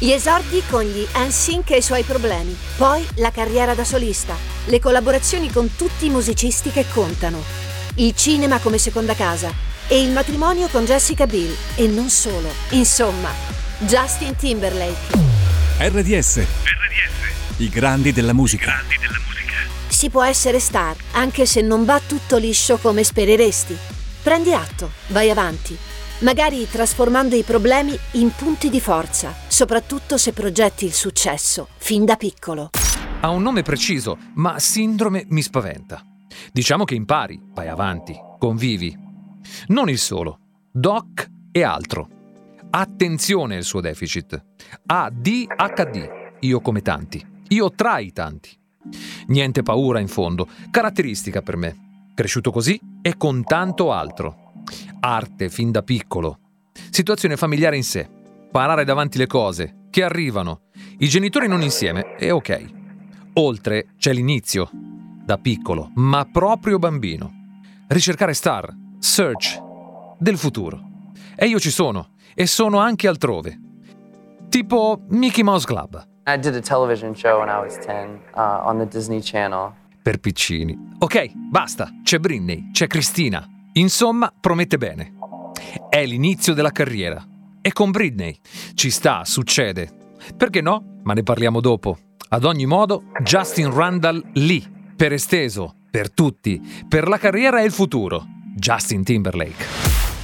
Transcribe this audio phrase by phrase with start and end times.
[0.00, 4.36] Gli esordi con gli NSYNC e i suoi problemi, poi la carriera da solista,
[4.66, 7.42] le collaborazioni con tutti i musicisti che contano,
[7.94, 9.52] il cinema come seconda casa
[9.88, 12.48] e il matrimonio con Jessica Biel e non solo.
[12.70, 13.30] Insomma,
[13.78, 15.18] Justin Timberlake.
[15.78, 16.36] RDS.
[16.36, 17.56] RDS.
[17.56, 18.66] I grandi della musica.
[18.66, 19.54] I grandi della musica.
[19.88, 23.76] Si può essere star anche se non va tutto liscio come spereresti.
[24.22, 25.76] Prendi atto, vai avanti
[26.20, 32.16] magari trasformando i problemi in punti di forza, soprattutto se progetti il successo fin da
[32.16, 32.70] piccolo.
[33.20, 36.02] Ha un nome preciso, ma sindrome mi spaventa.
[36.52, 38.96] Diciamo che impari, vai avanti, convivi.
[39.68, 40.38] Non il solo,
[40.70, 42.08] doc e altro.
[42.70, 44.40] Attenzione al suo deficit.
[44.86, 46.08] ADHD,
[46.40, 48.56] io come tanti, io tra i tanti.
[49.28, 51.86] Niente paura in fondo, caratteristica per me.
[52.14, 54.47] Cresciuto così e con tanto altro
[55.00, 56.38] arte fin da piccolo,
[56.90, 58.08] situazione familiare in sé,
[58.50, 60.62] parare davanti le cose che arrivano,
[60.98, 62.64] i genitori non insieme, è ok.
[63.34, 64.70] Oltre c'è l'inizio,
[65.24, 67.32] da piccolo, ma proprio bambino.
[67.88, 69.60] Ricercare star, search,
[70.18, 70.80] del futuro.
[71.36, 73.58] E io ci sono, e sono anche altrove.
[74.48, 76.06] Tipo Mickey Mouse Club.
[76.26, 79.72] I did a television show when I was 10 uh, on the Disney Channel.
[80.02, 80.76] Per piccini.
[80.98, 81.90] Ok, basta.
[82.02, 85.14] C'è Britney, c'è Cristina, Insomma, promette bene.
[85.88, 87.24] È l'inizio della carriera.
[87.60, 88.36] E con Britney.
[88.74, 89.90] Ci sta, succede.
[90.36, 91.00] Perché no?
[91.02, 91.98] Ma ne parliamo dopo.
[92.30, 94.64] Ad ogni modo, Justin Randall lì,
[94.96, 98.26] per esteso, per tutti, per la carriera e il futuro.
[98.54, 99.64] Justin Timberlake.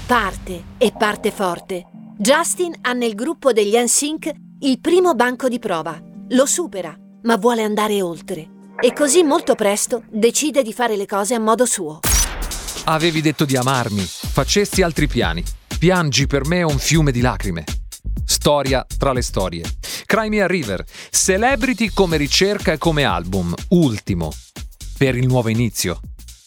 [0.06, 1.86] Parte e parte forte.
[2.19, 5.98] Justin ha nel gruppo degli NSYNC il primo banco di prova.
[6.31, 8.48] Lo supera, ma vuole andare oltre.
[8.81, 12.01] E così molto presto decide di fare le cose a modo suo.
[12.87, 15.43] Avevi detto di amarmi, facesti altri piani.
[15.79, 17.65] Piangi per me un fiume di lacrime.
[18.27, 19.65] Storia tra le storie.
[20.05, 24.31] Crimea River, Celebrity come ricerca e come album, ultimo,
[24.99, 25.99] per il nuovo inizio.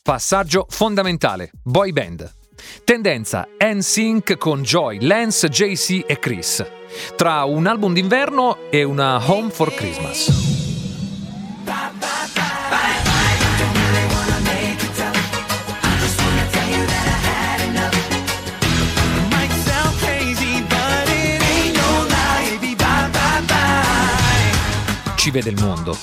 [0.04, 2.32] Passaggio fondamentale, boy band.
[2.84, 6.64] Tendenza NSYNC con Joy, Lance, JC e Chris.
[7.16, 10.47] Tra un album d'inverno e una Home for Christmas.
[25.28, 25.98] Ci vede il mondo.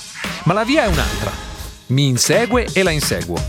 [0.45, 1.33] Ma la via è un'altra.
[1.87, 3.43] Mi insegue e la inseguo.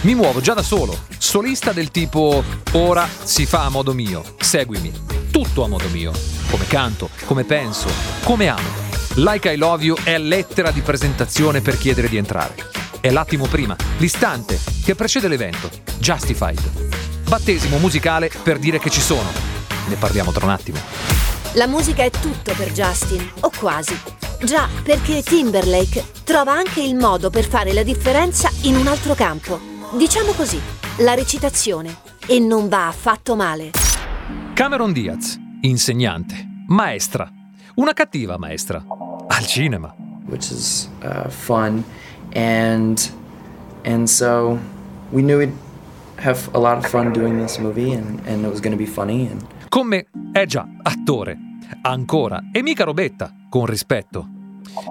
[0.00, 4.92] Mi muovo già da solo, solista del tipo ora si fa a modo mio, seguimi.
[5.30, 6.12] Tutto a modo mio.
[6.50, 7.88] Come canto, come penso,
[8.24, 8.68] come amo.
[9.14, 12.54] Like I Love You è lettera di presentazione per chiedere di entrare.
[13.00, 15.70] È l'attimo prima, l'istante che precede l'evento.
[15.98, 17.28] Justified.
[17.28, 19.30] Battesimo musicale per dire che ci sono.
[19.86, 20.78] Ne parliamo tra un attimo.
[21.52, 24.16] La musica è tutto per Justin, o quasi.
[24.42, 29.58] Già, perché Timberlake trova anche il modo per fare la differenza in un altro campo.
[29.96, 30.60] Diciamo così,
[30.98, 31.96] la recitazione.
[32.26, 33.70] E non va affatto male.
[34.54, 37.30] Cameron Diaz, insegnante, maestra.
[37.76, 38.84] Una cattiva maestra.
[39.28, 39.94] Al cinema.
[40.26, 41.84] Which is uh, fun
[42.34, 43.10] and
[43.84, 44.58] and so
[45.12, 45.54] we knew we'd
[46.16, 48.86] have a lot of fun doing this movie and, and it was going to be
[48.86, 51.38] funny and come è già attore
[51.82, 54.28] ancora e mica robetta con rispetto.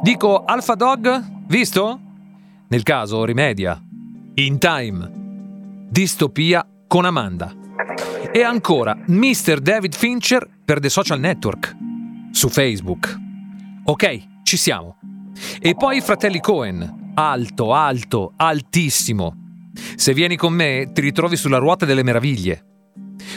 [0.01, 1.99] Dico Alpha Dog, visto?
[2.67, 3.81] Nel caso rimedia.
[4.35, 5.11] In Time.
[5.89, 7.53] Distopia con Amanda.
[8.31, 9.59] E ancora Mr.
[9.59, 11.75] David Fincher per The Social Network.
[12.31, 13.15] Su Facebook.
[13.85, 14.97] Ok, ci siamo.
[15.59, 17.11] E poi i fratelli Cohen.
[17.13, 19.35] Alto, alto, altissimo.
[19.95, 22.65] Se vieni con me ti ritrovi sulla ruota delle meraviglie.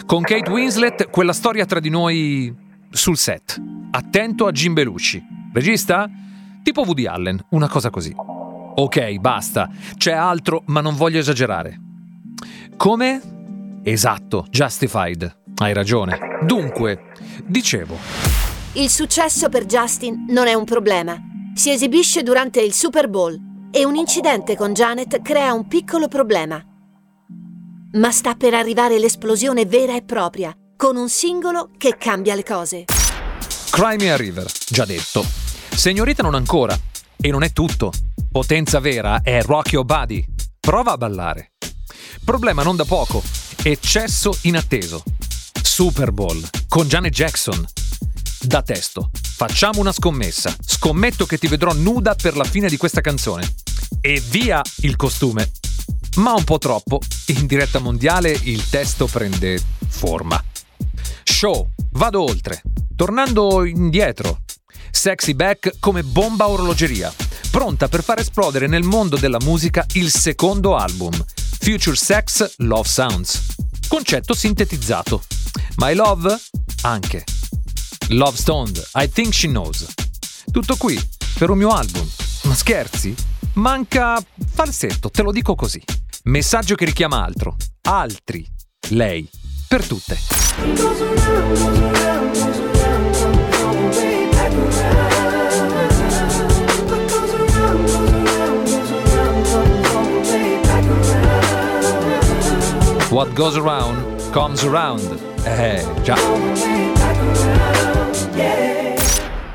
[0.06, 2.54] Con Kate Winslet quella storia tra di noi
[2.90, 3.60] sul set.
[3.90, 5.22] Attento a Jim Belushi.
[5.52, 6.08] Regista?
[6.62, 8.14] Tipo Woody Allen, una cosa così.
[8.16, 9.70] Ok, basta.
[9.96, 11.80] C'è altro, ma non voglio esagerare.
[12.76, 13.80] Come?
[13.82, 15.36] Esatto, Justified.
[15.56, 16.18] Hai ragione.
[16.44, 17.12] Dunque,
[17.44, 17.96] dicevo.
[18.74, 21.16] Il successo per Justin non è un problema.
[21.54, 23.36] Si esibisce durante il Super Bowl
[23.70, 26.62] e un incidente con Janet crea un piccolo problema.
[27.92, 32.84] Ma sta per arrivare l'esplosione vera e propria con un singolo che cambia le cose.
[33.68, 35.26] Crimea River, già detto.
[35.74, 36.78] Signorita non ancora.
[37.20, 37.92] E non è tutto.
[38.30, 40.24] Potenza vera è Rock Your Body.
[40.60, 41.54] Prova a ballare.
[42.24, 43.20] Problema non da poco.
[43.60, 45.02] Eccesso inatteso.
[45.60, 47.66] Super Bowl con Janet Jackson.
[48.40, 49.10] Da testo.
[49.20, 50.54] Facciamo una scommessa.
[50.64, 53.52] Scommetto che ti vedrò nuda per la fine di questa canzone.
[54.00, 55.50] E via il costume.
[56.18, 57.00] Ma un po' troppo.
[57.26, 60.40] In diretta mondiale il testo prende forma
[61.38, 62.62] show, vado oltre.
[62.96, 64.40] Tornando indietro,
[64.90, 67.14] Sexy Back come bomba orologeria,
[67.52, 71.12] pronta per far esplodere nel mondo della musica il secondo album,
[71.60, 73.54] Future Sex Love Sounds.
[73.86, 75.22] Concetto sintetizzato.
[75.76, 76.36] My Love?
[76.82, 77.22] Anche.
[78.08, 79.86] Love Stoned, I Think She Knows.
[80.50, 81.00] Tutto qui,
[81.38, 82.04] per un mio album.
[82.42, 83.14] Ma scherzi?
[83.52, 84.20] Manca
[84.52, 85.80] falsetto, te lo dico così.
[86.24, 87.54] Messaggio che richiama altro.
[87.82, 88.44] Altri.
[88.88, 89.30] Lei.
[89.68, 90.18] Per tutte.
[103.10, 105.18] What goes around comes around.
[105.44, 106.16] Eh, già.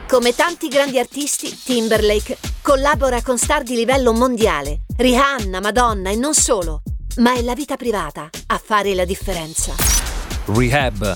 [0.08, 6.36] Come tanti grandi artisti, Timberlake collabora con star di livello mondiale, Rihanna, Madonna e non
[6.36, 6.84] solo,
[7.18, 10.03] ma è la vita privata a fare la differenza.
[10.46, 11.16] Rehab.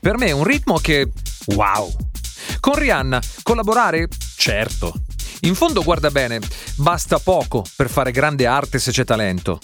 [0.00, 1.08] Per me è un ritmo che...
[1.46, 1.94] wow!
[2.60, 4.08] Con Rihanna collaborare?
[4.36, 4.92] Certo.
[5.42, 6.40] In fondo guarda bene,
[6.76, 9.60] basta poco per fare grande arte se c'è talento.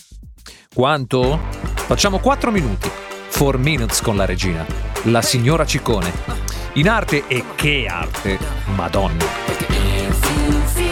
[0.73, 1.41] Quanto?
[1.87, 2.91] Facciamo 4 minuti.
[3.37, 4.65] 4 minutes con la regina,
[5.05, 6.13] la signora Ciccone.
[6.75, 8.39] In arte e che arte,
[8.75, 10.84] Madonna.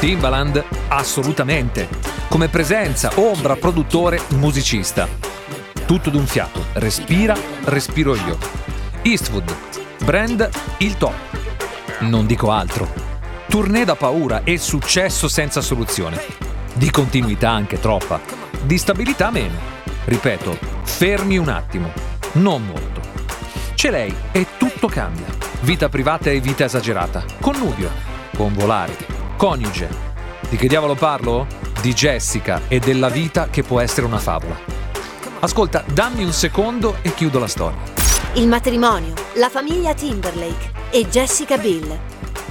[0.00, 0.64] Timbaland?
[0.88, 1.86] Assolutamente.
[2.30, 5.06] Come presenza, ombra, produttore, musicista.
[5.84, 6.64] Tutto d'un fiato.
[6.72, 8.38] Respira, respiro io.
[9.02, 9.54] Eastwood.
[10.02, 10.48] Brand,
[10.78, 11.14] il top.
[11.98, 12.88] Non dico altro.
[13.46, 16.18] Tournée da paura e successo senza soluzione.
[16.72, 18.20] Di continuità anche troppa.
[18.62, 19.58] Di stabilità meno.
[20.06, 21.92] Ripeto, fermi un attimo.
[22.32, 23.02] Non molto.
[23.74, 25.26] C'è lei e tutto cambia.
[25.60, 27.22] Vita privata e vita esagerata.
[27.38, 27.90] Connubio.
[28.34, 29.88] Convolare Coniuge.
[30.50, 31.46] Di che diavolo parlo?
[31.80, 34.54] Di Jessica e della vita che può essere una favola.
[35.38, 37.78] Ascolta, dammi un secondo e chiudo la storia.
[38.34, 41.98] Il matrimonio, la famiglia Timberlake e Jessica Bill.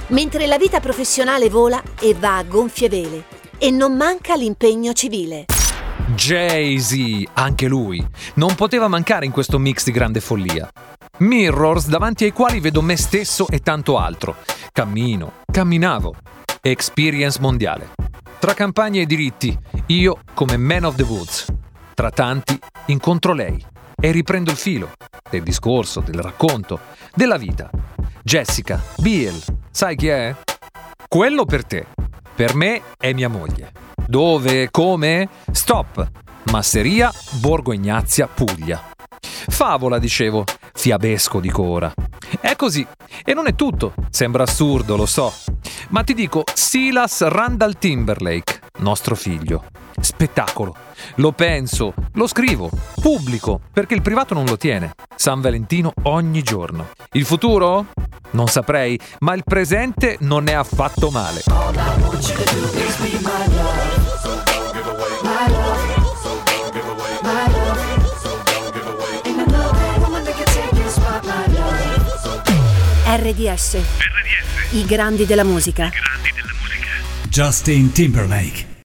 [0.08, 3.22] Mentre la vita professionale vola e va a gonfie vele.
[3.56, 5.44] E non manca l'impegno civile.
[6.16, 8.04] Jay-Z, anche lui,
[8.34, 10.68] non poteva mancare in questo mix di grande follia.
[11.18, 14.38] Mirrors davanti ai quali vedo me stesso e tanto altro.
[14.72, 16.14] Cammino, camminavo,
[16.62, 17.92] Experience mondiale.
[18.38, 21.46] Tra campagne e diritti, io come Man of the Woods.
[21.94, 23.64] Tra tanti, incontro lei
[23.98, 24.90] e riprendo il filo
[25.30, 26.80] del discorso, del racconto,
[27.14, 27.70] della vita.
[28.22, 29.40] Jessica, Bill,
[29.70, 30.36] sai chi è?
[31.08, 31.86] Quello per te.
[32.34, 33.72] Per me è mia moglie.
[34.06, 34.70] Dove?
[34.70, 35.30] Come?
[35.52, 36.10] Stop.
[36.50, 37.10] Masseria,
[37.40, 38.82] Borgo Ignazia, Puglia.
[39.18, 41.90] Favola, dicevo, fiabesco dico ora.
[42.38, 42.86] È così.
[43.24, 43.94] E non è tutto.
[44.10, 45.32] Sembra assurdo, lo so.
[45.88, 49.64] Ma ti dico, Silas Randall Timberlake, nostro figlio.
[50.00, 50.74] Spettacolo.
[51.16, 54.92] Lo penso, lo scrivo, pubblico, perché il privato non lo tiene.
[55.16, 56.90] San Valentino ogni giorno.
[57.12, 57.86] Il futuro?
[58.32, 61.42] Non saprei, ma il presente non è affatto male.
[73.30, 73.76] RDS.
[73.76, 74.72] RDS.
[74.72, 75.86] I grandi della musica.
[75.86, 77.28] I grandi della musica.
[77.28, 78.69] Justin Timberlake.